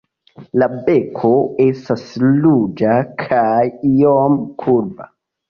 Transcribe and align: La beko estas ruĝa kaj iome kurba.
La 0.61 0.67
beko 0.87 1.29
estas 1.65 2.07
ruĝa 2.23 2.97
kaj 3.27 3.61
iome 3.93 4.43
kurba. 4.65 5.09